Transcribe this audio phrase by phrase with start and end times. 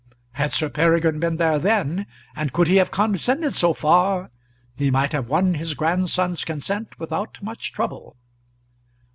[0.31, 4.31] Had Sir Peregrine been there then, and could he have condescended so far,
[4.75, 8.17] he might have won his grandson's consent without much trouble.